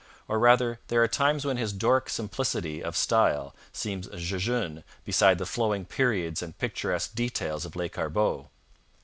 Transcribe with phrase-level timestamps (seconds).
[0.27, 5.45] Or rather, there are times when his Doric simplicity of style seems jejune beside the
[5.45, 8.47] flowing periods and picturesque details of Lescarbot.